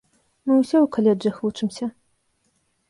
Мы 0.47 0.53
ўсе 0.61 0.77
ў 0.81 0.87
каледжах 0.95 1.35
вучымся. 1.45 1.85